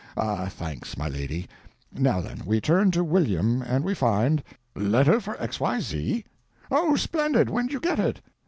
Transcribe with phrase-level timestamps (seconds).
[0.17, 1.47] Ah, thanks, my lady.
[1.93, 6.23] Now then, we turn to William, and we find—letter for XYZ?
[6.71, 8.19] Oh, splendid—when'd you get it?"